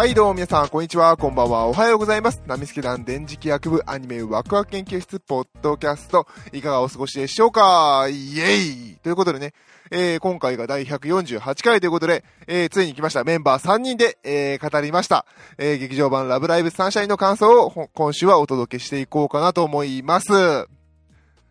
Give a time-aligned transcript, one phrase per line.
[0.00, 2.42] はい、どうも皆さん、こんにちは、こんばんは、おはようございます。
[2.46, 8.08] ナミスケ団電磁気学部アニメワクワク研究室ポッドキャスト、いかがお過ごしでしょうか？
[8.10, 9.52] イエイということでね、
[9.90, 13.24] えー、今回が第148回ということで、えー、ついに来ました。
[13.24, 15.26] メンバー3人で、えー、語りました。
[15.58, 20.32] えー、劇場版ラブライブサンシャインの感想を今週はお届けしていこうかなと思います。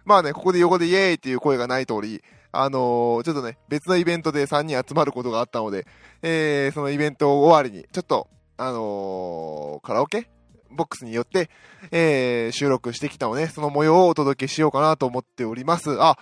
[0.05, 5.85] まあね、ここで横でイエーイっていう声がない通り、あのー、ちょっとね、別のイベントで3人集まることがあったので、
[6.23, 8.27] えー、そのイベント終わりに、ちょっと、
[8.59, 10.29] あのー、カラオケ
[10.69, 11.49] ボックスによって、
[11.91, 15.97] えー、収録してきたので、その模様をお届けしようかなと思っております。
[16.01, 16.17] あ、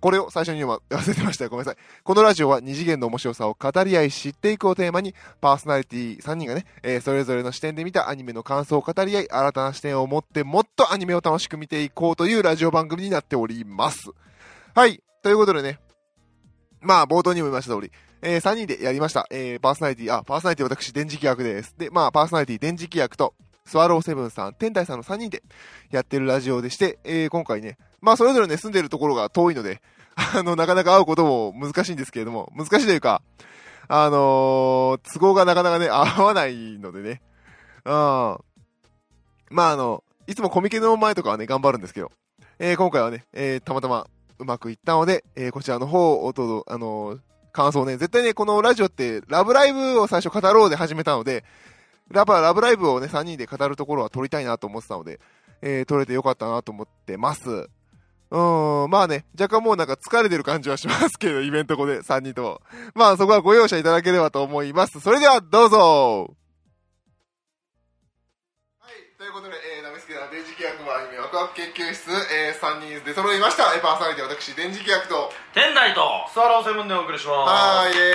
[0.00, 1.50] これを最初に言うの忘れてましたよ。
[1.50, 1.82] ごめんなさい。
[2.04, 14.10] このラジオは二次元の面白さを語り合い知っていくをテーマに、パーソナリティ3人がね、えーそれぞれの視点で見たアニメの感想を語り合い、新たな視点を持ってもっとアニメを楽しく見ていこうというラジオ番組になっております。
[14.74, 15.02] はい。
[15.22, 15.80] ということでね、
[16.80, 17.92] まあ、冒頭にも言いました通り、
[18.22, 19.26] えー3人でやりました。
[19.30, 21.74] えーパーソナリティ、あ、パーソナリティ私、電磁気役です。
[21.76, 25.42] で、まあ、パーソナリティ、電磁気役と、スワローセブンさん、天台さんの3人で
[25.90, 29.80] やってるラジオでして、えー今回ね、まあ、それぞれね、住んでるところが遠いので、
[30.34, 33.22] あの、なかなか会うことも難しいんですけれども、難しいというか、
[33.88, 37.22] あのー都合がなかなかね、 合わないのでね。
[37.84, 37.92] うん。
[37.92, 42.10] まあ、あの、いつもコミケの前とかはね、頑張るんですけど、
[42.58, 44.06] えー今回はね、えーたまたま
[44.38, 47.20] うまくいったので、えーこちらの方をおと、あのー
[47.52, 51.44] 感想ね、絶対ね、このラジオって、ラブライブを最初語ろうで始めたので、
[52.12, 55.20] やっぱラブライブをね、3人で語るところは撮りたいなと思ってたので、
[55.62, 57.68] えー撮れてよかったなと思ってます。
[58.30, 62.62] うーん、まあね、若干もうなんか疲れてる感じはしますけど、 イベント後で3人とも。
[62.94, 65.00] まあそこはご容赦いただければと思います。
[65.00, 66.34] それではどうぞ
[68.78, 69.79] はい、ということで、えー、
[70.30, 73.74] 電磁気学部アニメワクワク研究室、えー、3人で揃いました。
[73.74, 76.06] えーパーソナリティ私、電磁気学と、天台と。
[76.30, 77.50] スワローセブンでお送りします。
[77.50, 78.06] はーい、イエーイ。
[78.06, 78.14] イ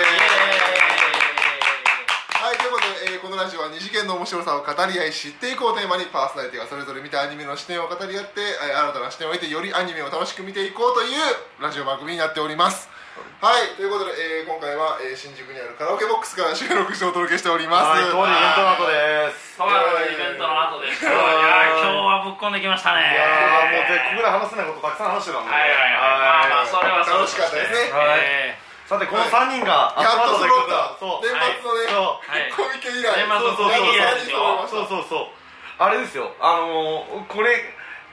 [2.40, 11.20] はい、ということで、えーこのラジオは二次元の面白さを語り合い知っていこうテーマにパーソナリティがそれぞれ見たアニメの視点を語り合って、えー新たな視点を得てよりアニメを楽しく見ていこうという
[11.60, 19.56] ラジオ番組になっておりますはいということで、えー今回は、えー新宿にあるカラオケボックスから収録してお届けしておりますはい、当イベントの後です。
[19.56, 19.72] とあ
[20.04, 21.00] るイベントの後です。
[21.00, 21.08] い。
[21.08, 23.08] やー今日はぶっこんできましたね。
[23.08, 25.52] いやーもう絶ここで話せないことたくさん話してたんで。
[25.52, 26.52] はいはいはい。
[26.52, 27.92] まあまあそれはそう楽しかったですね。
[27.92, 31.00] はいえさてこの3人が集やっとまったという揃った。
[31.24, 32.52] 年末のね、そうはい。
[32.52, 33.16] コミケ以来。
[33.16, 35.36] 年末のそうそうコミケ以来ですよそうそうそう。
[35.80, 36.30] あれですよ。
[36.40, 37.64] あのー、これ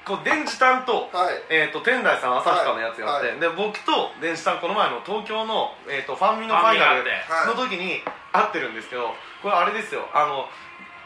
[0.05, 1.39] こう電磁タンと,、はい。
[1.49, 3.39] えー、と天台さん旭川のやつやって、はい。
[3.39, 7.03] で僕と電磁タンこの前の東京の、えー、とファンミのファイナル
[7.47, 10.07] の時に会ってるんですけどこれあれですよ。
[10.13, 10.45] あの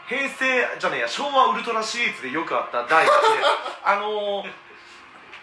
[0.08, 3.14] 平成じゃねえや昭和ウルトラシリーズでよくあった第一で
[3.84, 4.50] あのー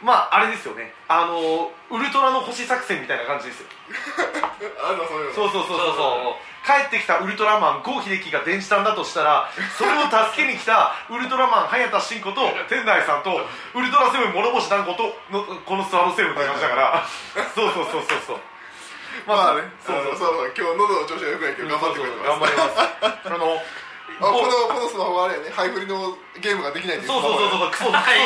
[0.03, 0.91] まああれですよね。
[1.07, 3.67] あのーウルトラの星作戦みたいな感じですよ。
[4.83, 5.33] あるのそういうの。
[5.33, 5.77] そうそうそう。
[5.77, 17.05] そうそうそう帰ってきたウルトラマン郷秀樹が電子弾だとしたらそれを助けに来たウルトラマン早田真子と天台さんとウルトラセブン諸星団子とのこのスワローセブンって感じだから。
[17.53, 18.37] そうそうそうそうそう。
[19.27, 20.17] まあねそうそう。
[20.17, 22.29] そうそう今日喉の調子が良くないけど頑張ってくれてます。
[22.29, 23.29] 頑張ります。
[23.29, 23.61] あの
[24.19, 25.51] あこのこのスマホはあれやね。
[25.51, 27.71] ハイフリのゲームができないっていそうそうそうそう。
[27.71, 28.19] クソクはい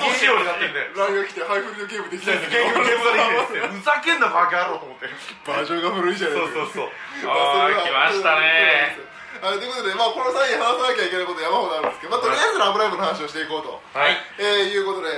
[0.00, 2.64] ソ仕様になってんで LINE が来てハイフリのゲームできないんだけど。
[2.64, 5.08] ゲームゲームができないですよふざけんなバカ野郎と思って。
[5.48, 6.60] バージョンが古いじゃないですか。
[6.60, 6.92] そうそう
[7.24, 8.96] まあそれはあー来ましたね。
[9.42, 14.14] あということで、まあ、この際に話さなきゃいけないこと山ほどあるんですけど、まあ、とりあえず「ラブライブ!」の話をしていこうと、はい。
[14.38, 15.08] えー、いうことで、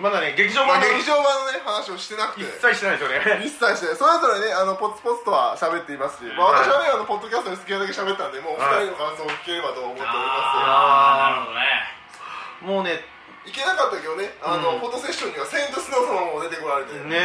[0.00, 2.42] まだね劇場まあ、版の劇場版のね話をしてなくて。
[2.42, 3.44] 一切してないですよね。
[3.44, 11.64] 一切してそれぞれねあのポツポツとは喋っていますし、まあ、はい私はねあのポッドキャストで好きなだけ喋ったんでもうお二人の感想を聞ければと思っておりまあーなるほどね。
[12.60, 13.04] もうね
[13.44, 14.36] す行けなかったけどね。
[14.42, 14.80] あの、うん。
[14.80, 17.16] フォトセッションにはセイントスノー様も出てこられて、ね。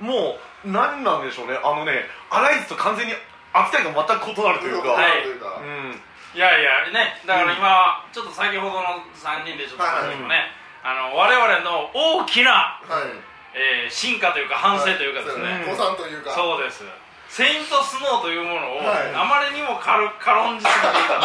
[0.00, 1.58] もう何なんでしょうね。
[1.62, 3.12] あのねアライズと完全に
[3.52, 5.60] 扱いが全く異なるというか、はいというか。
[5.60, 6.02] うん。
[6.34, 10.50] いやいやねだから今ちょっと先ほどの3人でちょっと話してもね
[10.84, 13.08] あの我々の大きな、はい、
[13.56, 16.36] えー進化というか反省というかですね、うん子さんというか。
[16.36, 16.84] そうです。
[17.32, 19.08] セイントスノーというものを、はい。
[19.16, 21.24] あまりにも軽軽んじすぎていた。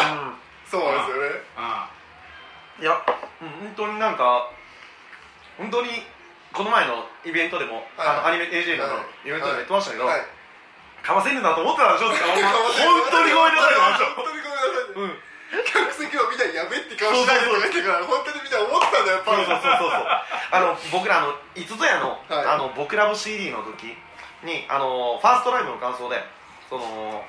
[0.64, 1.44] そうですよね。
[1.60, 1.92] あ
[2.80, 2.96] いや、
[3.42, 4.48] うん、本当になんか
[5.60, 6.08] 本当に
[6.56, 8.08] この前のイベントでも、はい。
[8.08, 9.28] あのアニメ AJ のはい。
[9.28, 10.24] イベントでも言ってましたけど、はい。
[11.04, 12.16] かませるなと思ってたでしょ本
[13.12, 13.76] 当 にごめんなさい
[14.16, 19.60] 本当にごめんなさい、うん客席を見たらやべって顔しないでとか言ってから本当にみんな思ってたんだよやっぱりそうそう。
[19.60, 20.06] そうそう
[20.52, 22.46] あの僕らあのいつぞやの,、はい。
[22.46, 23.94] あの僕ラブ CD の時
[24.46, 26.22] にあのファーストライブの感想で
[26.70, 27.22] その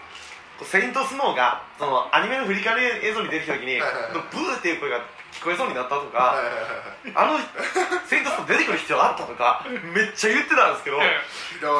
[0.64, 5.02] セイントスノーがそのアニメの振り返り映像に出てきた時に、ブーっていう声が
[5.34, 6.36] 聞こえそうになったとか、
[7.16, 7.40] あの
[8.06, 9.66] セイントスノー出てくる必要あったとか
[9.96, 10.98] めっちゃ言ってたんですけど、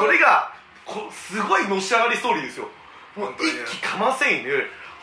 [0.00, 0.50] これが
[0.84, 2.66] こすごいのし上がりストーリーですよ。
[3.14, 4.50] もう一気かませ犬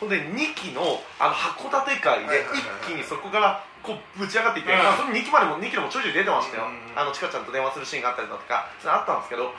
[0.00, 0.80] ほんで2期の
[1.20, 4.78] あの函館会で一気にそこからこうぶち上がっていって、うん。
[4.80, 6.96] まあ、その2期までも2期でもちょいちょい出てましたよ、うん。
[6.96, 9.52] あのちかちゃんと電話するシーンがあったりだとかそれあったんですけど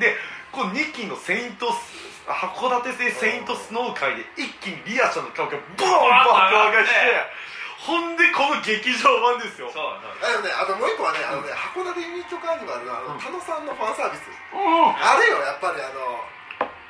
[0.00, 0.16] で
[0.52, 7.48] こう2期のセイントス函館でセイントスノー会で一気にリアちゃんの顔がボーン爆上がりして
[7.84, 9.70] ほんでこの劇場版ですよ。
[9.72, 10.02] そうあ
[10.34, 13.20] のねあともう一個はねあのね函館ユニットカーニバルのあのうん。
[13.20, 14.28] 田野さんのファンサービス。
[14.28, 14.92] うん。
[14.92, 16.20] あれよやっぱりあの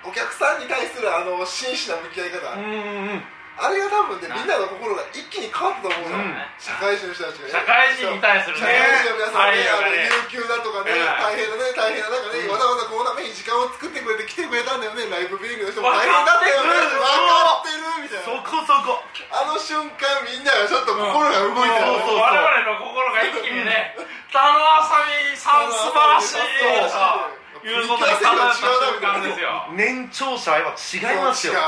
[0.04, 3.22] お客さんに対するあの真摯な向き合い方、うんうん
[3.58, 6.38] あれが多分ねみんなの心が一気に変わったと思うの、うん。
[6.62, 11.02] 社会人の人たちが社会人に対する社ね会人の皆さんね、あのね有給だとかね、うん。
[11.18, 12.54] 大変だね大変な中ね、うん。
[12.54, 19.02] わざわざこのために時間を作ってくれて来てくれたんだよねライブビューイングの人も分大変だったよねかってる分かってるみたいそなこそこ。
[19.34, 23.98] あの瞬間みんながちょっと心が動いたよね、そうそう我々の心が一気にね
[24.30, 26.46] 田野あさみさん素晴らしい。
[26.86, 27.37] と
[27.68, 31.60] いうことで叶った瞬間ですよ年長者は違いますよ違う、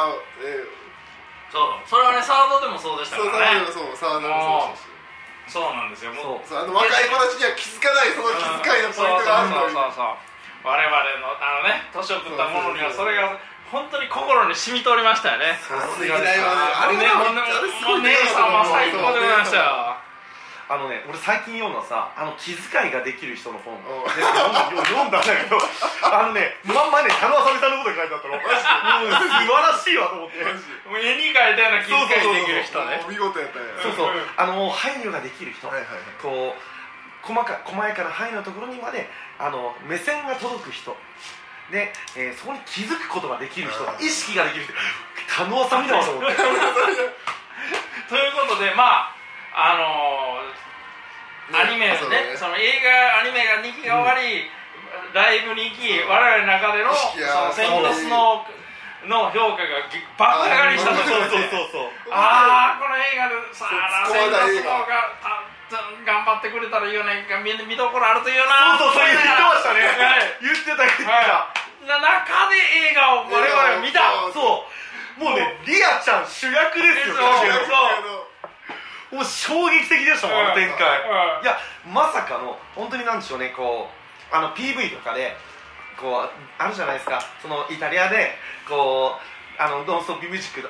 [0.45, 0.81] え
[1.51, 4.91] そうそれはねサードでもそうでした、からねそうそうそうそうそう
[5.51, 10.31] そうなんですよもうそうあの若い子たちには気づかないその気遣いのポイントがあるのよそうそうそうそう
[10.63, 13.35] 我々のあのね年を食ったものにはそれが
[13.75, 17.43] 本当に心に染みておりましたよねあの歴代はねあれがもうね
[17.83, 19.90] もうねもう姉さんは最高でございましたよ
[20.71, 23.75] あのね俺最近読んださあの気遣いができる人の本。
[23.83, 25.59] で読んだ読んだんだけど
[26.07, 28.39] あのねまんまね田野あさみさんのこと書いてあったの。
[28.39, 30.45] もう素晴らしいわと思って。
[30.87, 33.03] もう絵に描いたような気遣いできる人ね。
[33.05, 33.65] お見事やったね。
[33.83, 34.29] そうそう。
[34.37, 35.67] あのもう配慮ができる人。
[35.67, 36.03] はいはいはい。
[36.23, 40.97] こう細か細やかな範囲のところにまであの目線が届く人。
[41.71, 43.83] で、えーそこに気づくことができる人。
[43.83, 44.73] うん意識ができる人。
[45.37, 46.37] 田野あさみだわと思って。
[48.09, 49.13] ということでま
[49.53, 50.60] ああのー
[51.53, 51.99] アニメね。
[51.99, 52.37] ね。
[52.39, 54.47] その映画アニメが2期が終わり、
[55.15, 58.47] ライブに行き我々の中での意そのセイントスの
[59.07, 61.03] の評価がぎ爆上がりしたと。
[61.03, 68.79] ころでそうああこの映画でさあセイントスのがたた頑張ってくれたらいいよね見見どころあるといいよな。
[68.79, 69.87] そうそうそう言ってましたね。
[69.87, 70.39] はい。
[70.43, 71.87] 言ってた言ってた、はい。
[71.87, 72.59] な中で
[72.91, 74.01] 映画を我々は見た。
[74.35, 74.71] そう。
[75.21, 78.30] もうねリアちゃん主役ですよそう
[79.11, 81.43] もう衝撃的でしたもん、あの展開、うん。
[81.43, 81.59] いや
[81.93, 83.89] まさかの本当になんでしょうねこ
[84.33, 85.37] うあの PV とかで
[85.99, 87.21] こうあるじゃないですか。
[87.43, 88.37] そのイタリアで
[88.69, 90.69] こうあのノンストップミュージック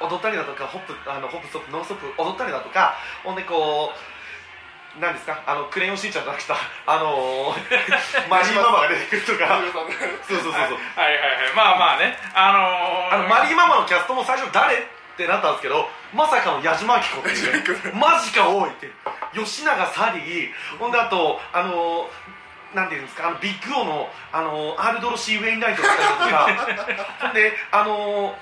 [0.00, 5.42] 踊ったりだとかホップあのホップストップノンストップ踊ったりだとかほんでこうなんですか？
[5.46, 7.56] あのクレヨンしんちゃんじゃなくてあのー、
[8.28, 9.58] マリーママが出てくるとか。
[10.28, 10.52] そうそうそうそう。
[10.52, 11.52] はいはいはい。
[11.56, 12.18] まあまあね。
[12.34, 14.86] あのー、あのマリーママのキャストも最初誰？
[15.12, 18.88] ってなったんですけどまさかの矢島明子っていうねマジか多いって
[19.34, 20.48] 吉永サリー。
[20.78, 22.08] ほんであとあの
[22.74, 27.32] なんていうんですかあのビッグオのあのアールドロシー・ウェインライトだったりだとか。
[27.34, 28.34] であの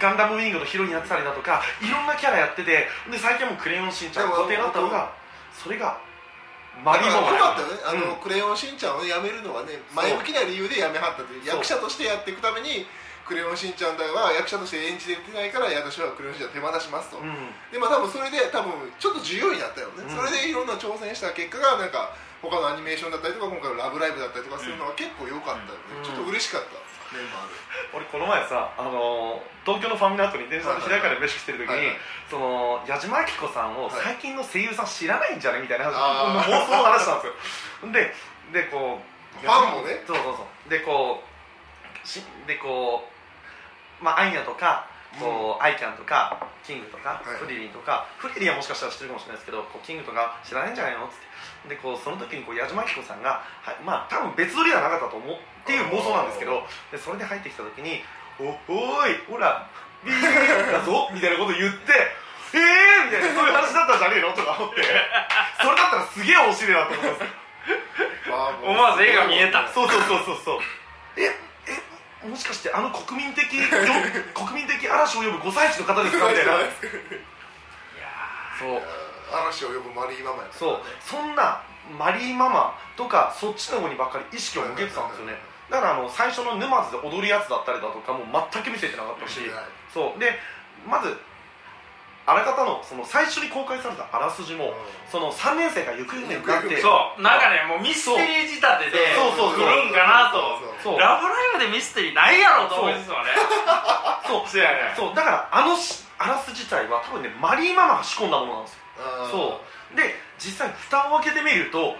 [0.00, 5.12] ガンダムウィングのヒロインやってたりだとかいろんなキャラやっててで最近はもうクレヨンしんちゃん固定だったのが
[5.52, 5.96] それが
[6.84, 7.74] マリーママよかったよね。
[7.86, 8.20] あの、うん。
[8.20, 11.46] クレヨンしんちゃんを辞めるのはね前向きな理由で辞めはったという。
[11.46, 12.86] 役者としてやっていくために
[13.26, 17.50] クレヨンしんちゃんだは役者として演じれてないから私はクレヨンしんちゃん手放しますと、うん。
[17.72, 20.16] でまあ多分それで多分ちょっと重要になったよね、うん。
[20.16, 26.04] それでいろんな挑戦した結果がなんか他のアニメーションだったりとか今回の「ラブライブ!」だったりとかするのは結構良かったよね、うん。
[26.04, 26.78] ちょっと嬉しかった。
[27.14, 27.54] メンバーで
[27.94, 31.96] 俺この前さ、あのー東京のファミナートに電車で平かで飯食ってる時に、はいはい
[32.30, 37.92] その矢島明子さんをはい最近の声優さん知らないんじゃねみたいな話、妄想の話なんですよ。
[37.92, 40.02] ででこうファンもね。
[40.06, 40.70] そうそうそう。
[40.70, 43.15] でこうしでこう
[44.00, 44.88] まあアイニャとか
[45.20, 47.40] こう、アイキャンとかキングとか、はい。
[47.40, 51.14] フリリンとかフリリンはもしかしたら知ってるかもしれないですけどこうキングとか知らないんじゃないのって。
[51.68, 56.62] でこうその時にこう矢島明子さんが、はい、まあ多分別撮りではなかったと思うっていう妄想なんですけど
[56.92, 58.04] でそれで入ってきた時に
[58.38, 59.66] 「おおーいほら
[60.04, 61.92] ビーだぞ」 みたいなこと言って
[62.54, 64.82] 「えー!」みたいなそういう話だったんじゃねえのとか思って。
[65.58, 67.32] それだったらすげえ面白いなと思ったんです
[68.62, 69.66] 思わず絵が見えた。
[69.68, 70.36] そうそうそうそう。
[70.44, 70.60] そう
[71.16, 71.45] ええ
[72.24, 73.60] もしかしてあの国民的よ
[74.32, 76.52] 国民的嵐を呼ぶ5歳児の方ですかみたいな。
[78.58, 78.82] そう。
[79.30, 80.80] 嵐を呼ぶマリーママやったそう。
[81.00, 81.60] そんな
[81.98, 85.34] マリーママとかそっちの方にばっかり意識を向けてたんですよね。
[85.70, 89.40] だからあの最初の沼津で踊るやつだったりだとかも全く見せてなかったし。
[89.50, 89.64] はい。
[89.92, 90.18] そう。
[90.18, 90.32] で
[90.88, 91.16] まず
[92.26, 94.74] あらかたのその最初に公開されたあらすじも
[95.10, 97.22] その3年生が行方不明になってそう。
[97.22, 99.66] なんかねもうミステリー仕立てでそうそうそう。
[99.66, 100.58] 来るんかなと。
[100.82, 103.30] そうラブライブでミステリーないやろと思うんですよね。
[104.26, 104.48] そう。
[104.50, 104.94] そうやね。
[104.96, 105.14] そう。
[105.14, 108.80] だからあのしあらす自体は多分ねマリーママが仕込んだものなんですよ。
[109.30, 109.60] そ
[109.94, 109.96] う。
[109.96, 111.94] で実際蓋を開けてみると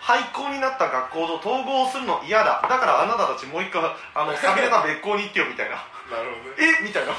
[0.00, 2.60] 廃校になった学校と統合するの嫌だ。
[2.68, 3.80] だからあなたたちもう一回
[4.14, 5.76] あの寂れた別校に行ってよみたいな。
[6.12, 6.76] なるほどね。
[6.80, 6.84] え？
[6.84, 7.12] みたいな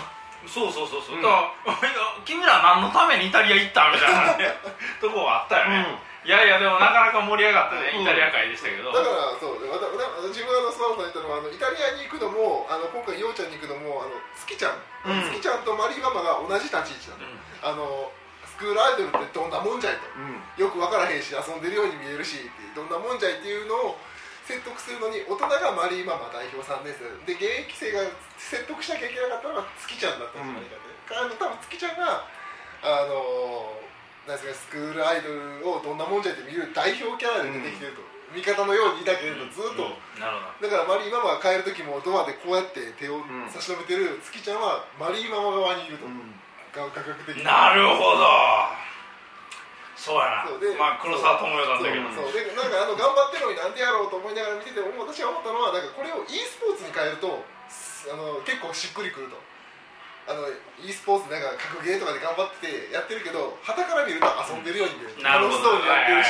[0.48, 1.22] そうそうそうそう、うん。
[1.22, 1.78] だから
[2.26, 4.58] 君ら何のためにイタリア行ったみたいなね
[5.02, 5.86] とこがあったよね、
[6.24, 8.02] いやいやでもなかなか盛り上がったね、うん。
[8.04, 9.62] イタリア界でしたけど、だからそう
[10.30, 15.22] 自分のスマホさん言ったのはあのイタリアに行くのもあの今回ようちゃんに行くのもあの月ちゃん、うん。
[15.34, 17.22] 月ちゃんとマリーママが同じ立ち位置
[17.64, 18.12] なの、あの
[18.46, 20.02] スクールアイドルってどんなもんじゃいと。
[20.16, 20.42] うん。
[20.58, 23.98] よく分からへんし遊んでるように見えるしってどんなもんじゃいっていうのを
[24.52, 28.04] 説得するのに大人がマリーママ代表3年生で現役生が
[28.36, 32.28] 説得しなきゃいけなかったのが月ちゃんだったんじゃないかって、あの多分月ちゃんが
[32.84, 33.80] あの
[34.28, 38.04] なんですかスクールアイドルをどんなもんじゃいって見る代表キャラで出てきてると、
[38.36, 39.88] 味方のようにいたけれどずっと、
[40.20, 46.04] なるほだからマリーママが帰る時もドアでこうやって手を差し伸べてる月ちゃんはマリーママ側にいると、
[46.76, 47.44] が価格的に。
[47.44, 48.91] どなるほど
[50.02, 50.50] そうやな。
[50.50, 52.10] そうでまあ黒沢智代なんだけど。
[52.10, 59.38] そうでなんかあの頑張ってるのになんでやろうと思いながら見てても私が思ったのはなんかこれを e スポーツに変えるとすあの結構しっくりくると。
[60.30, 60.46] あの
[60.82, 66.30] e スポーツなんか格ゲーとかで頑張っててやってるけど旗から見ると遊んでるように見える、楽しそうにやってるし、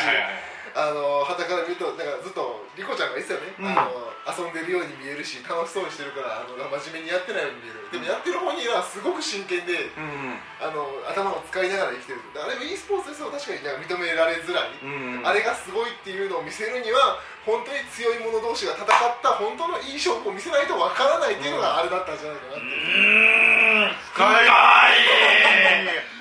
[0.76, 3.76] あの旗から見るとなんかずっとリコちゃんが言ってたよね、うん。
[3.76, 12.22] あの遊んでるように見えるし楽しそうにしてるからあの真面目にやってないように見えるでもやってる本人はすごく真剣でうんあの頭を使いながら生きてる。
[12.38, 18.90] あれも e スポーツですと確かになんか認められづらい、うんあれがすごいっていうのを見せるには本当に強い者同士が戦っ
[19.22, 22.70] た本当のいい証拠を見せないとわからないっていうのがあれだったんじゃないかなって、う。
[22.70, 23.94] ーん。
[24.14, 24.50] 深い。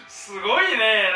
[0.08, 1.10] すごいね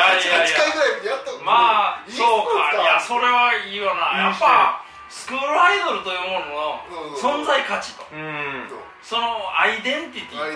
[0.00, 2.72] 8回やぐらい見てやっとまあ e スそうか。
[2.72, 4.32] いやそれはいいよな。
[4.32, 8.06] やっぱスクールアイドルというものの存在価値と。
[8.12, 8.68] うん。
[9.02, 10.46] そのアイデンティティと。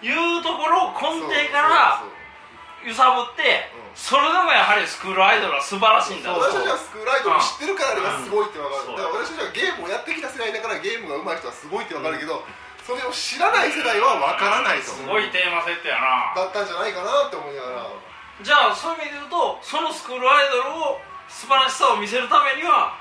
[0.00, 2.00] いうところを根底から
[2.80, 3.92] 揺さぶってうん。
[3.92, 8.96] それでもやはりスクールアイドルは素晴らしいんだ私たちはスクールアイドルを知ってるからあれがすごいってわかうん。
[8.96, 12.40] る、だから私たちはゲームをやってきた世代だからゲームが上手い人はすごいってわかるけど、
[12.86, 14.96] それを知らない世代はわからないと。
[14.96, 16.32] すごいテーマ設定やな。
[16.32, 17.92] だったんじゃないかなって思いながら、
[18.42, 22.96] じゃあそういう意味で言うとそのスクールアイドルを素晴らしさを見せるためには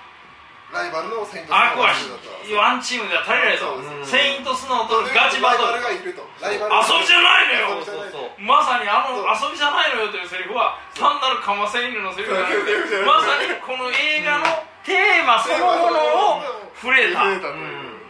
[0.70, 5.82] ライバルのセイントアクアスノーだったワンチームでは足りないとそうですセイントスノーとガチバトル。
[5.82, 6.14] 遊び
[7.10, 7.82] じゃないのよ。
[8.38, 13.06] まさにあの遊びじゃないのよというセリフは単なるカマセイヌのセリフじゃなくてそう。
[13.06, 14.46] まさにこの映画の
[14.86, 16.46] テーマそのものを
[16.78, 17.26] 触れた。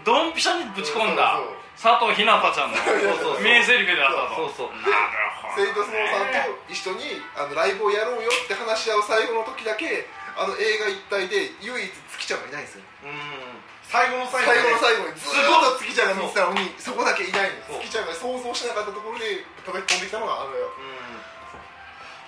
[0.04, 1.40] ドンピシャにぶち込んだ。
[1.40, 4.52] そう佐藤ひなたちゃんのそうそう名セリフであったと。
[4.52, 4.76] そうそう。
[4.84, 10.04] なるほどセイントスノーさんと一緒にあのライブをやろうよって話し合う最後の時だけ
[10.36, 12.84] あの映画一体で唯一月ちゃんがいないんですよ。
[12.84, 13.64] うん。
[13.88, 17.80] 最後の最最後後の最後にずっと月ちゃんが見てたのにそこだけいないの。
[17.80, 20.68] 月ちゃんが想像しなかったところで叩き込んできたのがあのよ。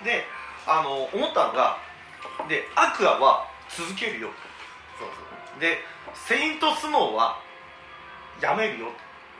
[0.00, 0.08] ん。
[0.08, 0.24] で
[0.64, 1.76] あの思ったのが
[2.48, 4.32] でアクアは続けるよ。
[4.96, 5.20] そうそ
[5.56, 5.60] う。
[5.60, 5.84] で
[6.16, 7.36] セイントスノーは
[8.40, 8.88] やめるよ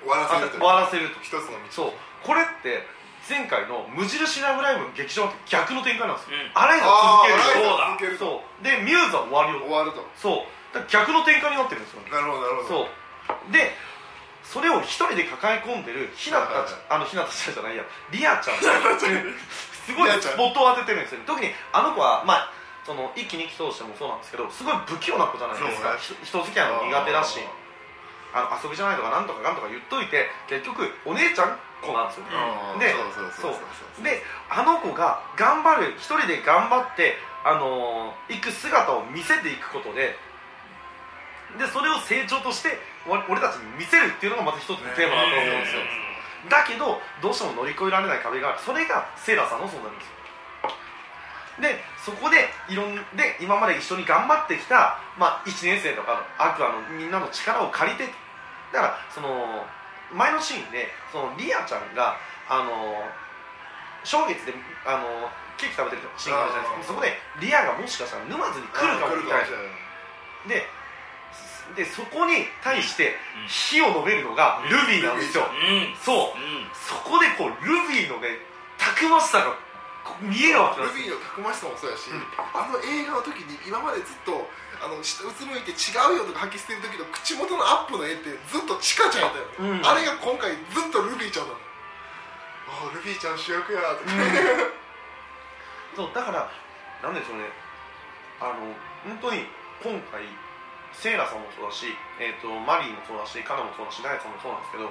[0.03, 1.21] 終わらせると終わらせると。
[1.23, 1.71] 一つの道。
[1.71, 1.93] そう。
[2.27, 2.87] これって
[3.29, 6.51] 前回の無印ラブライブの劇場って逆の展開なんですよ、うん。
[6.55, 8.25] あれがあ続けるよーライブ続けると。
[8.25, 8.65] そう。
[8.65, 9.67] でミューズは終わるよ。
[9.67, 10.03] 終わると。
[10.19, 10.83] そう。
[10.89, 12.69] 逆の展開になってるんですよなるほどなるほど。
[12.69, 13.53] そう。
[13.53, 13.75] で
[14.43, 17.85] それを一人で抱え込んでるひなたちあのひなたちゃんじゃないや。
[18.11, 18.59] リアちゃん。
[19.83, 22.53] すごいスポットを当ててるんですよ特にあの子はまあ
[22.87, 27.39] その一期二期通してもそうなんですけどすごい不器用な子じゃないですか、そひ人付き合いも苦手だし
[28.35, 32.31] あの遊びじゃないとかなんとかなんとか言っといて結局お姉ちゃん子なんですよね。
[32.33, 33.61] あーでそうそうそう
[33.97, 40.17] そうであの子が頑張る一人で頑張ってあのー行く姿を見せていくことで
[41.59, 45.83] でそれを成長としてわ俺たちに見せるっていうのがまた一つのテーマだと思うんですよ。
[46.49, 48.59] だけどどうしても乗り越えられない壁がある。
[48.65, 50.23] それがセーラーさんのそうなんですよ。
[51.61, 58.09] でそこでいろんで今まで一緒に頑張ってきた、まあ、1年生とかのアクアのみんなの力を借りて
[58.73, 59.65] だからその
[60.13, 62.17] 前のシーンでそのリアちゃんが
[62.49, 63.05] あの
[64.05, 66.95] 正月であのケーキ食べてるシーンがあるじゃないですか。
[66.95, 69.47] そこでリアがもしかしたら沼津に来るかもみたいな。
[70.49, 70.67] で
[71.77, 75.95] でそこに対して火を述べるのがルビーなんですよ、うん。
[75.97, 76.37] そう。
[76.37, 76.69] うん。
[76.75, 78.37] そこでこうルビーのね
[78.77, 79.57] たくましさが
[80.21, 82.23] 見えるわけルビーのたくましさもそうやし、うん。
[82.39, 84.47] あの映画の時に今までずっと
[84.83, 89.87] あの下うつむいて違うよとか吐き捨てる時の口元のアップの絵ってずっとチカちゃんやったよ、うん。
[89.87, 91.59] あれが今回ずっとルビーちゃんなの。
[92.73, 94.11] ああルビーちゃん主役やとか、
[95.95, 96.51] そうだから
[97.03, 97.47] なんでしょうね。
[98.43, 98.75] あの
[99.07, 99.47] 本当に
[99.83, 100.27] 今回
[100.93, 101.87] セイラさんもそうだし、
[102.19, 104.91] えー、とマリーもそうだしカナもそうだしダイヤさんもそうなんですけど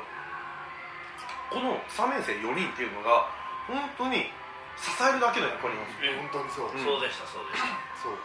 [1.51, 3.27] この3年生4人っていうのが
[3.67, 4.31] 本当に
[4.81, 6.17] 支えるだけの役割なんですよ。
[6.17, 6.83] 本当にそう、うん。
[6.83, 7.69] そうでしたそうでした。
[8.01, 8.17] そう。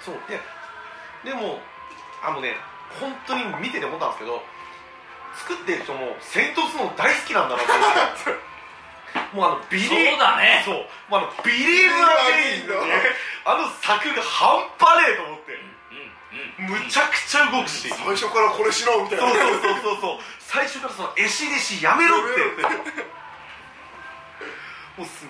[0.00, 0.22] そう。
[0.30, 0.38] で
[1.26, 1.58] でも
[2.22, 2.54] あのね
[2.98, 4.40] 本当に見てて思ったんですけど
[5.34, 7.90] 作ってる人もセイントスノー大好きなんだなと思っ
[8.38, 8.50] て。
[9.34, 10.10] もうあのビリー。
[10.10, 10.62] そうだね。
[10.64, 10.86] そう。
[11.10, 12.94] もうあの Believe again のね
[13.44, 15.54] あの作が半端ねえと思って。
[15.54, 15.74] うんうん
[16.60, 17.88] むちゃくちゃ動くし。
[17.90, 19.26] 最初からこれしろみたいな。
[19.26, 20.18] そうそうそうそうそう。
[20.38, 22.62] 最初からその絵師弟子やめろって
[24.96, 25.26] もうす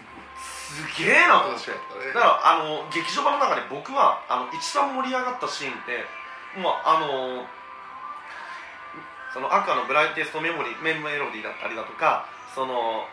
[0.71, 1.75] すげえなと思って。
[2.15, 6.07] だからあの劇場版の中で僕はあの一番盛り上がったシーンって
[6.55, 7.43] もうあの
[9.35, 13.07] そのアクアの Brightest メモリーメ Melody だったりだとかその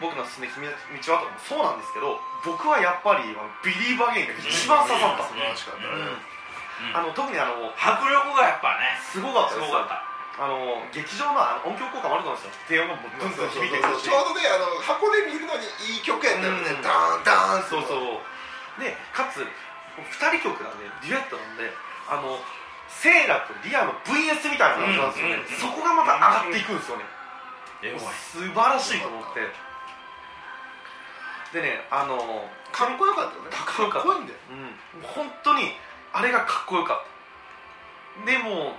[0.00, 3.28] 僕の進んで君の道はとかもそうなんですけど僕はやっぱり
[3.66, 6.38] Believe again が一番刺さった、素晴らしかったね
[6.94, 9.66] あの特にあの迫力がやっぱねすごかったです。
[9.66, 10.07] すごかった
[10.38, 12.70] あの劇場のあの音響効果もあると思うんですよ。
[12.70, 14.06] 低音がもうブンブン響いてくるし。
[14.06, 16.82] ちょうどねあの箱で見るのにいい曲やったよね、うん。
[16.82, 18.22] ダーンダーンそうそう。
[18.78, 21.66] でかつ2人曲なんでデュエットなんで
[22.06, 22.38] あの
[22.86, 27.04] セイラとリアの VS みたいな感じなんですよね、うんうんそこがまた上がっていくんですよね、
[27.82, 28.00] エゴい。
[28.14, 29.42] 素晴らしいと思って。
[31.52, 33.50] でねあのかっこよかったよね。
[33.50, 34.08] かっこよかった。
[34.08, 34.38] かっこいいんだよ。
[34.50, 35.02] うん。
[35.02, 35.72] 本当に
[36.12, 38.26] あれがかっこよかった。
[38.30, 38.76] でも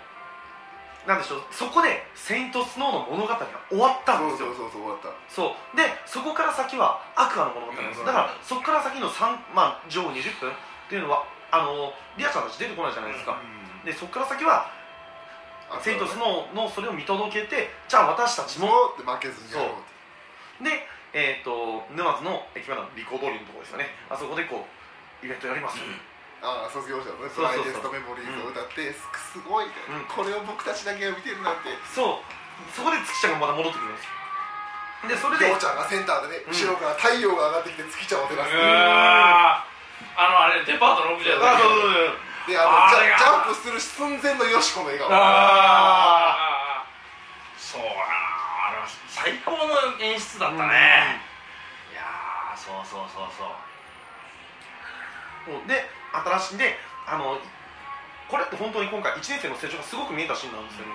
[1.07, 3.39] なんでしょうそこで「セイント・スノー」の物語が
[3.69, 4.53] 終わったんですよ。
[4.53, 5.09] そうそうそうそう終わった。
[5.27, 5.77] そう。
[5.77, 10.53] でそこから先はアクアの物語なんですうんだからそこから先の3まあ上後20分っ
[10.89, 13.37] ていうのはあのリアちゃんたち出てこないじゃないですか、
[13.85, 14.69] でそこから先は
[15.69, 19.77] あセイント・スノーのそれを見届けてじゃあ私たちももって負けずにやろ
[20.61, 23.87] うでえっ、と沼津の駅前のリコー通りのところですよね。
[24.09, 24.65] あそこでこ
[25.23, 25.77] うイベントやります、
[26.41, 27.31] ああ卒業者のね。
[27.33, 27.67] そうそうそう。
[27.67, 29.03] プライテストメモリーズを歌ってす
[29.35, 30.07] すごいみたいなうん。
[30.07, 31.75] これを僕たちだけが見てるなんて。
[31.83, 32.25] そう。
[32.75, 34.07] そこで月ちゃんがまた戻ってくるんです
[35.07, 36.55] でそれでりょうちゃんがセンターでねうん。
[36.55, 38.51] 後ろから太陽が上がってきて月ちゃんを照らす。
[38.51, 39.67] うわー。
[40.15, 41.63] あのあれデパートの奥じゃあない？
[41.63, 42.51] そうそうそう。
[42.51, 45.07] であのジャンプする寸前のよしこの笑顔。
[45.11, 47.59] あー。
[47.59, 47.85] そうあ
[48.71, 51.21] れは最高の演出だったね、
[51.91, 53.45] いやーそうそうそうそ
[55.51, 55.55] う。
[55.55, 56.75] うんで新しいんで
[57.07, 57.37] あの
[58.29, 60.93] これって本当に今回1年生の成長がすごく見えたシーンなんですよね、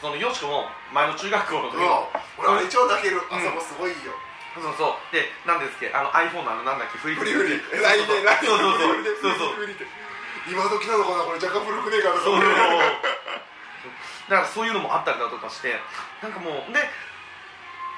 [0.00, 2.06] そのよしこも前の中学校の時うんの、
[2.38, 3.18] 俺あれ一応泣ける。
[3.30, 4.14] あそこすごいよ。
[4.58, 7.34] そうそうでなんですっけあの iPhone のあのなんだっけフリフリ。
[7.34, 9.02] フリそう LINE で LINE そうそうそう。
[9.02, 9.58] でそうそう。
[9.58, 9.90] フリフリで。
[10.50, 11.42] 今時なのかなこれ。
[11.42, 12.38] 若干古くねえかとかそう。
[12.38, 12.46] だ
[14.38, 15.74] からそういうのもあったりだとかして。
[16.22, 16.78] なんかもうで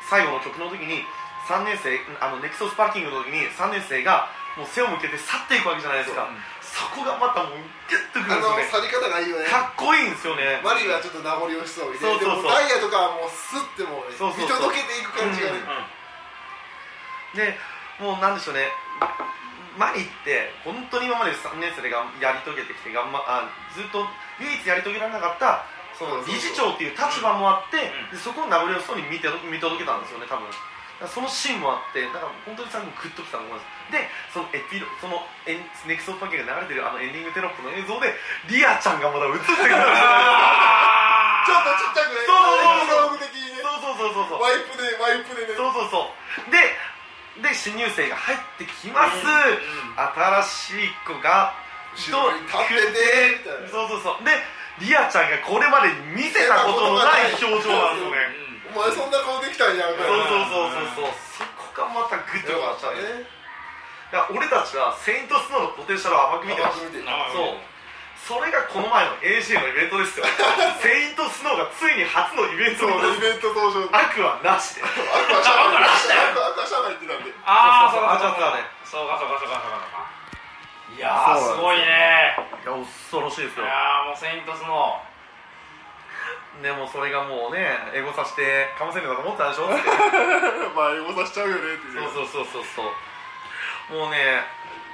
[0.09, 1.05] 最後の曲の時に
[1.49, 6.27] 3年生あのネクソスパーキングの時に3年生がもう背を向けて去っていくわけじゃないですか。
[6.61, 7.59] そこがまたもう
[7.91, 8.89] ギュッとくるあのんですよね。
[8.91, 9.47] 去り方がいいよね。
[9.51, 10.63] かっこいいんですよね。
[10.63, 12.03] マリーはちょっと名残惜しそうにね。
[12.03, 12.51] そうそうそう。
[12.51, 14.71] ダイヤとかはもうスッてもうねそうそうそう。
[14.71, 15.61] 見届けていく感じがね。
[17.35, 17.59] で
[17.99, 18.71] もうなんでしょうね。
[19.79, 24.03] マリって本当に今まで3年生でがんやり遂げてきて頑張あずっと
[24.43, 28.15] 唯一やり遂げられなかったその理事長っていう立場もあって、うん。
[28.15, 30.47] でそこを名残惜しそうに見て見届けたんですよね多分
[31.09, 38.13] そのシーンもあってだから本当に最後グッときたと思いますでそのエピロそのエンネクソパッケが流れてるあのエンディングテロップの映像で
[38.49, 39.73] リアちゃんがまだ映ってくる
[41.47, 42.21] ちょっとちっちゃくね。
[42.29, 42.77] そうそうそう。
[42.77, 43.65] エピローグ的にね。
[43.65, 44.29] そうそうそうそう。
[44.29, 45.57] そうワイプでワイプでね。
[45.57, 46.13] そうそうそ
[46.49, 46.53] う。
[46.53, 46.61] で
[47.41, 51.55] で新入生が入ってきます、うん新しい子が
[51.97, 53.69] 後ろに立っててみたいな。
[53.69, 54.25] そうそうそう。
[54.25, 54.31] で
[54.81, 61.15] リアちゃんがこれまでに見せたことのない表情なんですよねお前そんな顔できたんやみたいなそうそうそうそうそう。
[61.43, 63.27] そこがまたグッとよかったね。
[64.11, 66.91] だから俺たちはセイントスノーのポテンシャルを甘く見てました
[67.35, 67.59] そう。
[68.21, 70.27] それがこの前の AJ のイベントですよ。
[70.83, 74.83] セイントスノーがついに初のイベントそうにイベント登場アクはなしで。
[74.83, 75.83] アクアシャワーア
[76.35, 77.33] クアアクアシャワー行ってたんで。
[77.47, 78.59] ああそうかそうそうか。
[78.85, 80.11] そうかそうかそうかそうか。
[80.91, 82.37] いやすすごいね。
[82.63, 85.01] いや恐ろしいですいよやーもうセイントスノ
[86.63, 89.67] でもそれがもうね英語させてかませんだと思ったでしょ？
[89.67, 89.75] っ て
[90.77, 92.03] まあエゴさしちゃうよねっていう。
[92.13, 92.83] そうそうそうそうそ
[93.93, 93.99] う。
[93.99, 94.45] もうね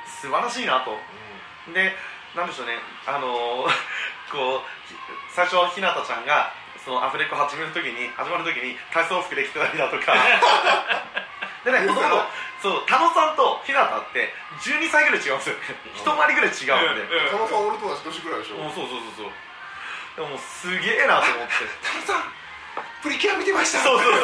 [0.06, 0.96] 素晴らしいなと。
[1.72, 1.96] で
[2.34, 2.78] なんでしょうね。
[3.06, 3.70] あのー
[4.30, 4.94] こうひ
[5.30, 6.52] 最初ひなたちゃんが
[6.84, 10.14] そのアフレコ始める時に始まる時に体操服で着てたりだとか。
[11.64, 12.26] でねもともと
[12.62, 15.56] そう田野さんとひなたって12歳ぐらい違うんですよ。
[15.56, 15.62] ね
[15.94, 18.56] 一回りぐらい違うんで、うんこのさん俺と同じ年ぐらいでしょ？
[18.70, 19.30] そうそうそうそう
[20.16, 21.54] でももうすげえなと思って。
[21.84, 22.32] タムさん
[23.02, 23.78] プリキュア見てました。
[23.80, 24.22] そうそうそう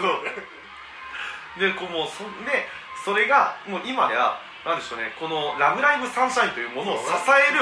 [0.00, 1.60] そう。
[1.60, 2.68] でこうもうそで
[3.04, 7.60] それがもう今やなんでしょうねこの「ラブライブサンシャイン」というものを支える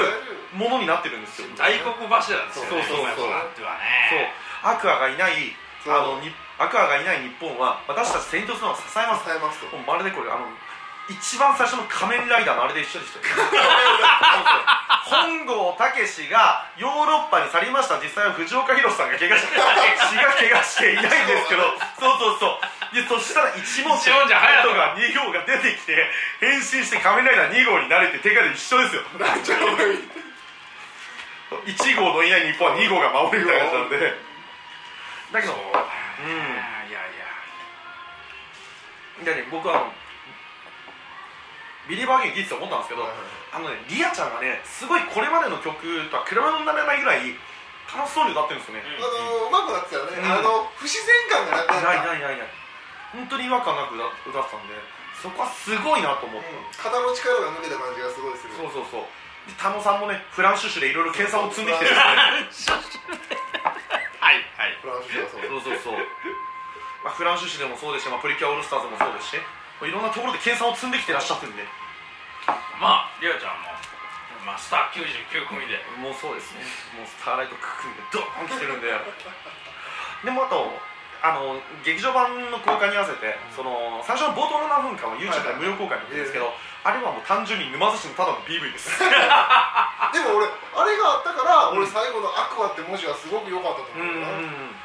[0.53, 1.47] ものになってるんですよ。
[1.55, 2.69] 大黒柱ですよね。
[2.69, 3.29] そうそうそう
[4.63, 5.55] アクアがいない
[5.87, 9.23] あのにアクアがいない日本は私たちセイントスノーが支えます。
[9.23, 9.61] 支えます。
[9.65, 10.47] とまるでこれあの
[11.09, 13.25] 一番最初の仮面ライダーのあれで一緒でしたよ。
[15.07, 17.95] 本郷武がヨーロッパに去りました。
[18.03, 19.59] 実際は藤岡弘さんが怪我して血
[20.19, 21.63] が怪我していないんですけど
[21.95, 22.59] そうそうそ
[22.91, 22.95] う。
[22.95, 29.03] でそしたら一文字が2号が出てきて変身して仮面ライダー2号になれって手がで一緒ですよ。
[29.19, 30.03] なんちゃうのいい
[31.71, 34.11] 1号のいない日本は2号が守るみたいな感じなんで。
[35.31, 35.71] だけどそうん。
[35.71, 35.71] ね
[36.89, 37.15] いやい
[39.23, 39.35] や。
[39.35, 39.87] でね僕は
[41.87, 45.79] Believe again 聞いてて思ったんですけど、あのねリアちゃんがねすごいこれまでの曲
[46.11, 47.33] とは比べ物にならないぐらい
[47.87, 50.27] 楽しそうに歌ってるんですよね、あのうまくなってたよね、うん。
[50.27, 52.03] あの不自然感がなくなった。
[52.03, 52.51] ないないないない。
[53.15, 54.75] 本当に違和感なく歌歌ってたんで
[55.23, 56.67] そこはすごいなと思って、うん。
[56.75, 58.53] 肩の力が抜けた感じがすごいする。
[58.59, 59.07] そうそうそう。
[59.47, 62.51] で田野さんもねフランシュシュでいろいろ計算を積んできてるんで。
[62.51, 62.75] すね
[64.19, 64.43] はい。
[64.59, 64.75] はい。
[64.83, 65.47] フランス人はそう。
[65.63, 66.03] そうそうそう、
[67.07, 69.39] まあ、フランシュシュでもそうですし、まあ、プリキュアオールスターズもそうですし
[69.85, 71.61] いろんなところで計算を積んできてらっしゃってるんで。
[72.81, 73.69] まあリアちゃんも、
[74.45, 75.77] まあ、スター99組で。
[76.01, 76.65] もうそうですね。
[76.97, 78.89] もうスターライトクックンでドーン来てるんで。
[80.25, 80.73] でもあと
[81.21, 86.53] あの劇場版の公開に合わせてその最初の冒頭の7分間は YouTube で無料公開なんですけど、
[86.85, 88.89] あれはもう単純に沼津市のただの PV です。
[89.01, 94.01] でも俺あれがあったから、俺最後の「アクア」って文字はすごく良かったとうん。
[94.01, 94.75] う思うよな、ん。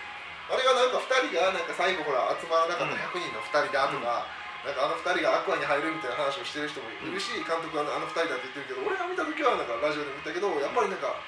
[0.52, 4.24] あれがなんか2人がなんか最後ほら集まらなかった100人の2人だとか、
[4.62, 11.18] なんかあの2人がアクアに入るみたいな話をしてる人もいるし、監督はあの2人だって言ってるけど俺が見た時はなんかラジオで見たけどやっぱりなんか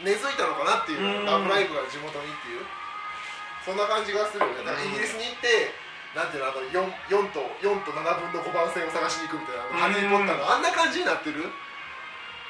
[0.00, 1.26] 根付いたのかなっていう、うん。
[1.26, 2.64] ラブライブが地元にっていう
[3.66, 5.74] そんな感じがするよねイギリスに行って
[6.16, 6.80] なんていうのあの 4,
[7.12, 8.00] 4と4と7
[8.32, 11.44] 分の5番線を探しに行くみたいなあのハリー・ポッターのあんな感じになってる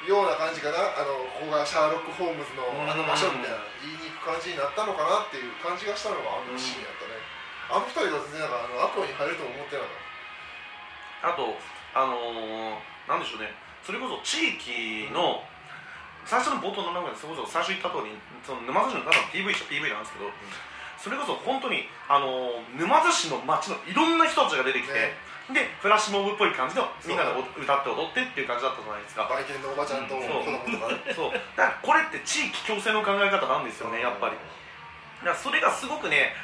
[0.07, 7.19] ような感じかなあのここがシャーロック・ホームズのあの場所みたいな言いに行く感じになったのかなっていう感じがしたのがあのシーンやったね、
[7.67, 10.08] あの二人は全然なんかあのアクアに入ると思ってなかっ
[11.23, 11.55] あと
[11.95, 13.51] あのー、なんでしょうね。
[13.83, 15.43] それこそ地域の
[16.29, 18.13] 最初の冒頭の中でそれこそ最初言った通り
[18.45, 20.29] その沼津市のただの PV っちゃ PV なんですけど、
[21.01, 24.93] それこそ本当に、あのー沼津市の町のいろんな人たちが出てきて、
[25.49, 29.25] でフラッシュモブっぽい感じのみんなでお歌って踊ってっていう感じだったじゃないですか。
[29.25, 31.01] た売店のおばちゃんと子供とかね。
[31.17, 31.33] そう。
[31.57, 34.37] だからこれって地域共生の考え方なんですよねやっぱり。
[35.25, 36.37] だからそれがすごくね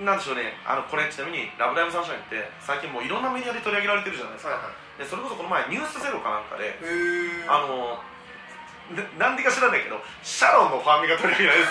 [0.00, 0.56] なんでしょうね。
[0.64, 5.02] あのこれちなみに「ラブライブサンシャイン」って最近もういろんなメディアで取り上げられてるじゃないですか、はいはい。
[5.02, 6.78] でそれこそこの前「ニュースゼロかなんかで
[7.46, 8.00] あの
[9.18, 11.70] ななんでか知らないけどシャロンのファンミが取り上げられてるん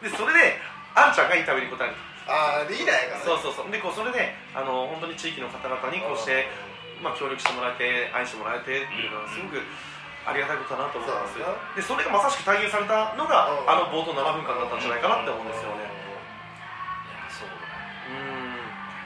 [0.00, 0.16] ですよ。
[0.16, 0.60] でそれで
[0.94, 1.94] あんちゃんがインタビューに答える
[2.26, 3.24] ああリーダーやからね。
[3.24, 3.70] そうそうそう。
[3.70, 6.48] でこうそれであの本当に地域の方々にこうして、
[7.02, 9.60] まあ、協力してもらえて愛してもらえてっていうのはすごく
[10.26, 11.38] ありがたいことだなと思います
[11.76, 13.70] でそれがまさしく体現されたのがうん。
[13.70, 15.99] あの冒頭7分間だったんじゃないかなって思うんですよね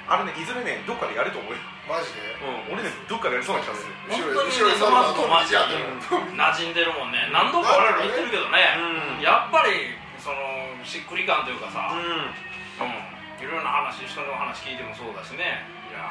[0.05, 2.21] あれねいずれねどっかでやると思うよ、マジで？
[2.45, 3.93] うん、俺ねどっかでやりそうな気がする。
[4.13, 7.33] 本当にね沼津とマジや町に馴染んでるもんね。
[7.33, 8.77] 何度か我々言ってるけどね、
[9.17, 9.25] うん。
[9.25, 10.37] やっぱりその
[10.85, 12.05] しっくり感というかさ、うん。
[12.05, 13.01] うん。
[13.41, 15.65] いろんな話人の話聞いてもそうだしね。
[15.89, 16.05] いや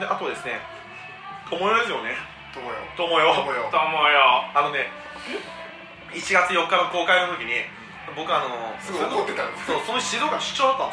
[0.00, 0.60] であとですね
[1.48, 2.16] 友よですよね。
[2.52, 2.76] 友よ。
[2.96, 3.34] 友よ。
[3.40, 3.68] 友よ。
[3.68, 4.52] ーと思うよ。
[4.52, 4.92] あのね
[6.12, 7.66] 1月4日の公開の時に
[8.14, 10.92] 僕あのすごい怒ってたんですそうその静岡出張だ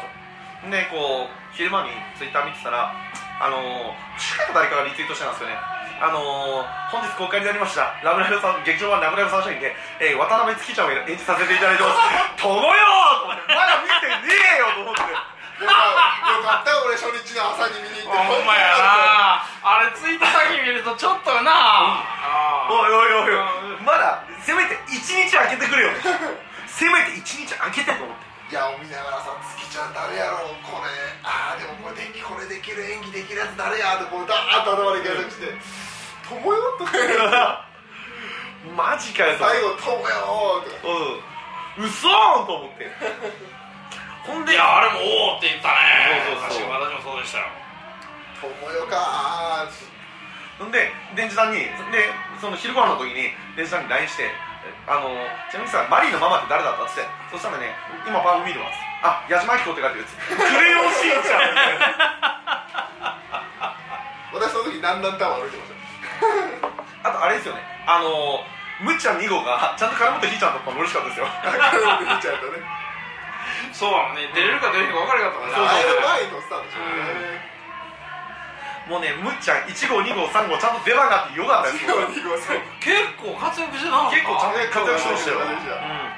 [0.64, 0.88] たんですよ。
[0.88, 2.92] でこう昼間にツイッター見てたら
[3.40, 5.56] あの近く誰かがリツイートしてたんですよね。
[6.02, 7.94] あの本日公開になりました。
[8.02, 11.98] ラブライブさん劇場版ラブライブサンシャインで、えー渡辺月ちゃんを演じさせていただいてます。
[12.42, 12.74] 友よ
[13.22, 13.54] と思って。
[13.54, 15.02] まだ見てねえよと思って。
[15.62, 15.68] よ
[16.42, 18.18] かった俺初日の朝に見に行って。
[18.18, 19.46] ほんまやな。
[19.62, 21.52] あれツイート先見るとちょっとな。
[21.54, 25.90] あおいおいおいまだせめて1日空けてくれよ。
[26.66, 28.24] せめて1日空けてと思って。
[28.26, 30.44] いやを見ながらさ月ちゃん誰やろ。
[30.44, 30.92] うこれ
[31.24, 35.56] ああでもこれできこれできる演技できるやつ誰やってこうダーッと頭で検索して
[36.28, 39.36] 「友よ」とか言うマジかよ。
[39.40, 40.76] 最後「友よ」とか
[41.80, 42.86] うん嘘ーんと思って
[44.28, 47.46] ほんでいやあれもおおって言ったねそうそうそう私もそうでしたよ
[48.44, 48.86] 「友よ。
[48.86, 49.66] か
[50.58, 51.58] ほんで電池さんに
[51.90, 54.30] でその昼ご飯の時に電池さんに LINE して
[54.86, 55.10] 「あの
[55.50, 57.74] ちなみにさマリーのママって誰だった?」っつってそしたらね
[58.06, 60.12] 「今番組見るわ」っつって「あ矢島明子って書いてる」っつ。
[60.12, 63.12] って「クレヨンしんちゃん」みたいな
[64.32, 65.72] 私その時ランランタワー歩いてまし
[67.02, 67.08] た？
[67.10, 67.62] あとあれですよね。
[67.86, 68.44] あの
[68.80, 71.26] むっちゃん2号がちゃんと金本ひーちゃんとかも嬉しかったですよ。
[71.42, 72.62] 金本見ちゃうとね。
[73.72, 74.30] そうだもんね。
[74.34, 75.56] 出れるか出れるか分からなかったもんね。
[75.56, 75.94] あれ。
[75.94, 77.52] の前に乗ってたんでしょうね
[78.88, 81.84] もうねむっちゃん1号2号3号ちゃんと出番があってよかったです。
[81.84, 86.10] よ2号3号結構活躍してた結構ちゃんと活躍してましたよ、活躍してたうん、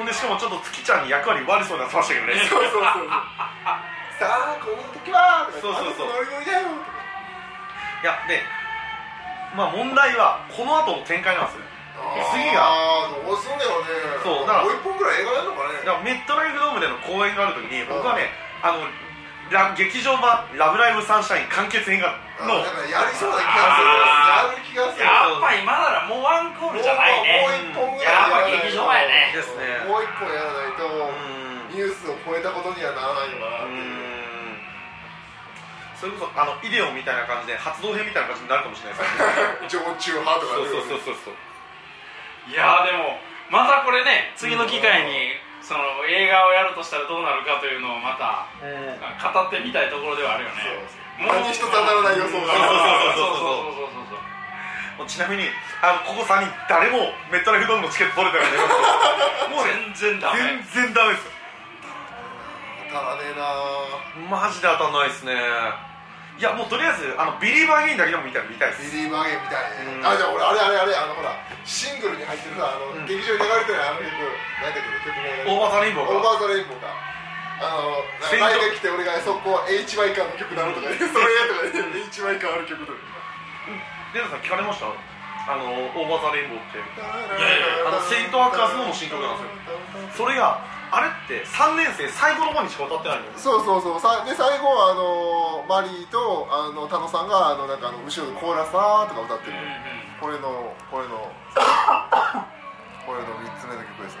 [0.00, 2.32] ほんでしかもちょっと月ちゃんに役割悪そうになってましたけどね。
[2.48, 3.12] そうそうそうそう。
[4.16, 6.08] さあこの時はそうそうそう。
[6.08, 6.96] あの子ノリノリだよとか。
[8.02, 8.40] いやで
[9.52, 11.68] まあ問題はこの後の展開なんですよ。
[12.32, 13.12] 次が。
[13.20, 13.92] どうすんだよね。
[14.24, 15.76] そうだからもう一本ぐらい映画やるのかね。
[15.84, 18.32] だからメットライフドームでの公演がある時に僕はね
[18.64, 18.88] あの
[19.52, 22.08] ラ劇場版「ラブライブサンシャイン」完結編が
[22.40, 22.58] の。
[22.58, 23.86] あなんかやりそうなあ気がする。
[23.86, 27.46] ややる気がするっぱ今ならもうワンクールじゃないね。
[27.46, 29.30] もう一本ぐらいやっぱ劇場前ね。
[29.34, 29.78] ですね。
[29.86, 33.84] もう一本やらないとうんニュースを超えたことにはならないのかなうっていう。
[33.84, 34.02] ん
[36.00, 39.12] それこそあのイデオンみたいな感じで発動編みたいな感じになるかもしれないです
[39.62, 39.68] ね。
[39.68, 41.34] 常駐派とかそうねそうそうそうそう。
[42.50, 50.58] いやーでもまたこれね次の機会にその映画をやるとしたらどうなるかというのをまた語ってみたいところではあるよね。
[51.18, 52.54] そう何一つ当たらない予想そうそうが
[53.14, 54.18] そうそうそう。
[54.98, 55.46] もうちなみに
[55.80, 58.58] あのここ3人誰もメットライフドームのチケット取れたからね。
[59.54, 60.40] もうね全然ダメ。
[60.66, 61.24] 全然ダメです。
[61.26, 61.30] よ
[62.92, 65.32] 当たらねえなマジで当たんないですね
[66.42, 68.90] いやもうとりあえずあのビリーバーゲインだけでも見たい見たいです。
[68.90, 69.94] ビリー・バーゲンみたいね。
[69.94, 70.10] うん。
[70.10, 73.06] あじゃあ俺あれあれあれあのほらシングルに入ってるさあの、うん。
[73.06, 74.10] 劇場に流れてるあの曲
[74.58, 76.10] 何だっけ曲名オーバーザレインボーか。
[76.10, 76.90] オーバーザレインボーか。
[77.62, 80.98] あのセイントライブが来て俺がそこ HY 感の曲なのとかね。
[80.98, 82.10] それとかね。
[82.10, 82.98] HY 感ある曲とか。
[84.10, 84.90] レナさん聞かれました？
[85.46, 86.82] あのオーバーザレインボーって。
[87.86, 89.46] あのセイントアーカーズのも新曲なんで
[90.18, 90.26] すよ。
[90.26, 90.58] それが
[90.92, 93.32] あれって3年生最後の方にしか歌ってないの？
[93.32, 94.00] よそうそうそう。
[94.00, 99.56] さで最後はあのマリーとあの田野さんがあのなんかあの後ろでコーラスーとか歌ってる、
[100.20, 101.32] これのこれの
[103.08, 104.18] これの3つ目の曲です。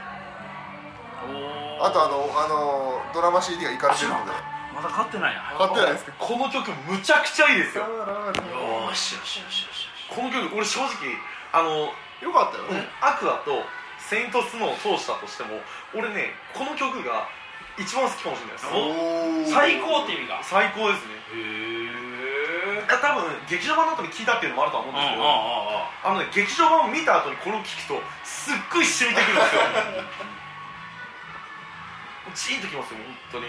[1.80, 4.32] あとあのあのドラマ CD がいかれてるので。
[4.72, 7.84] まだ買ってないや買ってないですけこの曲むちゃくちゃいいですよ。
[7.84, 11.12] よーしよしよしよしこの曲俺正直
[11.52, 11.92] あの、
[12.24, 12.64] よかったよ。
[12.72, 13.60] ね、アクアと
[14.12, 15.56] セイントスノーを通したとしても
[15.96, 17.24] 俺ねこの曲が
[17.80, 19.56] 一番好きかもしれないです。
[19.56, 20.44] 最高って意味が。
[20.44, 21.16] 最高ですね。
[21.32, 29.64] へえ多分劇場版の後に聞いたっていうのもあるとは思うんですけど、ああのね劇場版を見た後にこれを聞くとすっごい染みてくるんですよ。
[32.60, 33.00] ジーンときますよ
[33.32, 33.48] 本当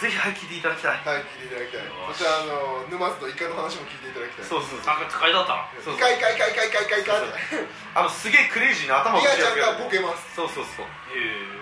[0.00, 1.00] ぜひはい聞いていただきたい。
[1.00, 1.88] はい聞いていただきたい。
[2.12, 4.46] そしてあの沼津とイカの話も聞いていただきたい。
[4.46, 4.86] そうそうそう。
[4.86, 5.96] なんか書いてあったそうそう。
[5.96, 7.64] イカイカイカイカイカイカイカって。
[7.96, 10.86] あのすげえクレイジーな頭をイカちゃんがボケますそうそうそう。
[11.12, 11.60] へえ。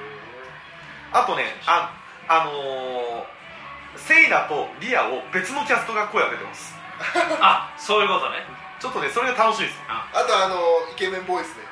[1.14, 1.94] あとねあ
[2.28, 6.74] あのー、セイナとリアを別のキャストが声を当ててます。
[7.40, 8.44] あそういうことね。
[8.78, 9.78] ちょっとねそれが楽しいです。
[9.88, 10.06] あ。
[10.12, 10.58] とあの
[10.90, 11.64] イケメンボイスね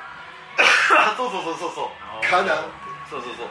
[0.95, 1.91] あ そうそうそうそうそ
[2.23, 2.27] う。
[2.27, 2.55] かな
[3.09, 3.47] そうそうそう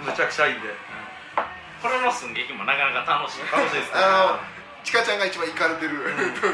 [0.00, 0.74] むちゃくちゃいいんで。
[1.82, 3.44] これの寸劇もなかなか楽しい。
[3.44, 6.00] よ楽しいですねあのチカちゃんが一番イカれてる。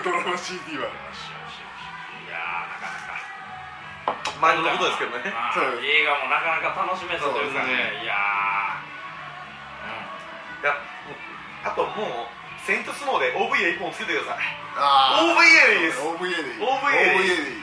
[0.03, 1.71] ドラマ CD はしよしよし
[2.27, 4.35] いやーなかなか。
[4.43, 5.31] 前のことですけどね。
[5.31, 8.03] まあ映画もなかなか楽しめたというかそうですね。
[8.03, 8.83] いや
[10.63, 10.75] いや
[11.63, 12.35] あともう
[12.67, 14.45] セイントスノーで OVA 一本つけてください。
[14.75, 16.01] あ OVA です。
[16.03, 17.63] OVA でいい OVA でいい OVA でいい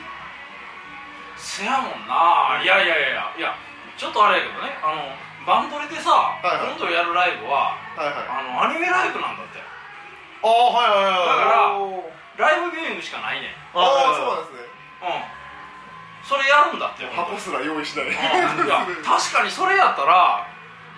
[1.36, 2.60] せやもんな。
[2.62, 3.34] いやいやいやいや。
[3.36, 3.54] いや
[3.96, 4.72] ちょっとあれやけどね。
[4.82, 6.76] あのバンドリでさ、いはい。
[6.76, 8.28] 今度やるライブははいはい。
[8.28, 9.56] あのアニメライブなんだって。
[9.56, 12.04] ああはいはいはいはい。
[12.36, 13.56] だからライブビューイングしかないねん。
[13.72, 14.68] ああそうなんですね。
[15.08, 16.28] うん。
[16.28, 18.12] それやるんだって箱すら用意しない。
[18.12, 20.44] うんいや確かにそれやったら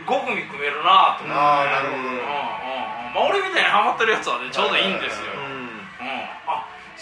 [0.03, 2.03] 5組組めるなと思ってあーなるほど。
[2.03, 3.15] うんうんうん。
[3.15, 5.31] まあ俺みたいにハマってるやつはねちょうどいいんですよ、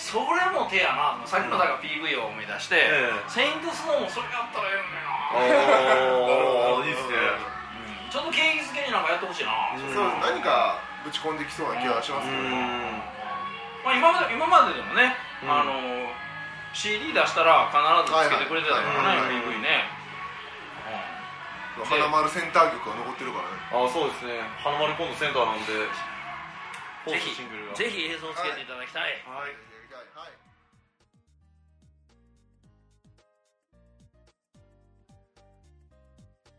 [0.09, 3.29] それも手やなさっきのだから PV を思い出して、ええ。
[3.29, 7.21] セイントスノーもそれやったらええのにな、 いいっすね。
[7.21, 13.05] うん、ちょっと景気づけになんかやってほしいな、うんそう何かぶち込んできそうな気はしますけどうん。
[13.85, 15.13] まあ、今まで今まででもね、
[15.45, 15.53] うん。
[15.53, 15.77] あの
[16.73, 17.77] CD 出したら必
[18.09, 19.45] ずつけてくれてたからね、はいはいはい。
[19.45, 19.93] PV ね、
[21.85, 23.85] 花丸センター曲が残ってるからね。
[23.85, 24.41] あそうですね。
[24.57, 25.73] 花丸今度センターなんで。
[25.77, 27.75] うん、ぜひシングルが。
[27.77, 29.53] ぜひ映像つけていただきたい、はい。
[29.53, 29.68] はい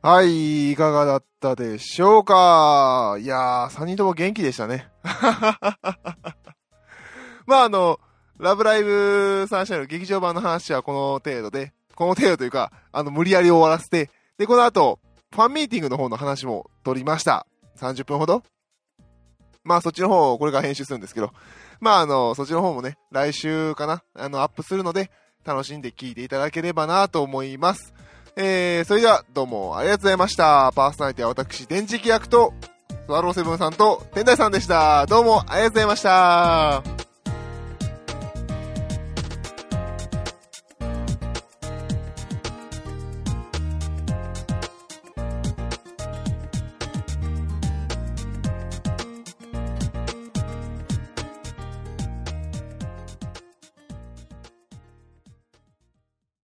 [0.01, 3.17] はい、いかがだったでしょうか？
[3.19, 4.88] いやー、3人とも元気でしたね。
[7.45, 7.99] まあ、あの、
[8.38, 15.01] ラブライブサンシャインの劇場版の話はこの程度で、この程度というか、あの、無理やり終わらせて、で、この後、
[15.35, 17.45] ファンミーティングの方の話も取りました。
[17.77, 18.41] 30分ほど？
[19.65, 21.33] まあ、そっちの方を、これから編集するんですけど、
[21.81, 25.12] まあ、あの、そっちの方もね、来週かな、あの、アップするので、
[25.43, 27.93] 楽しんで聞いていただければなと思います。
[28.41, 30.71] えー、それでは、どうもありがとうございました。
[30.73, 32.54] パーソナリティは私、電磁気役と、
[33.06, 35.06] スワローセブンさんと、天台さんでした。
[35.08, 37.08] どうもありがとうございました。